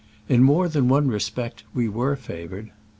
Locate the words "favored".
2.15-2.71